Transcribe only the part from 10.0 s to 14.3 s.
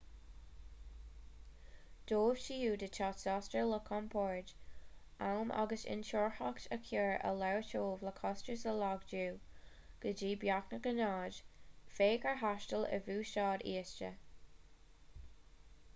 go dtí beagnach a náid féach ar thaisteal ar bhuiséad íosta